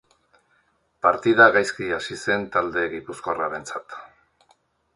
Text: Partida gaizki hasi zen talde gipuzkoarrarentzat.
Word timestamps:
Partida 1.05 1.45
gaizki 1.57 1.91
hasi 1.97 2.17
zen 2.29 2.47
talde 2.57 2.87
gipuzkoarrarentzat. 2.97 3.97